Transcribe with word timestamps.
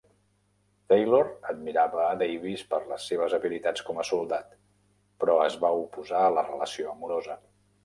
Taylor 0.93 1.27
admirava 1.51 1.99
a 2.05 2.15
Davis 2.21 2.63
per 2.71 2.79
les 2.93 3.05
seves 3.13 3.37
habilitats 3.39 3.85
com 3.91 4.01
a 4.01 4.07
soldat, 4.13 4.57
però 5.25 5.39
es 5.45 5.61
va 5.67 5.75
oposar 5.85 6.25
a 6.31 6.35
la 6.41 6.49
relació 6.51 6.99
amorosa. 6.99 7.41